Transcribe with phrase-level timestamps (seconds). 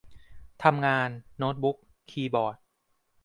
[0.63, 1.77] -ทำงาน: โน๊ตบุ๊ก
[2.09, 2.57] คีย์บอร์ด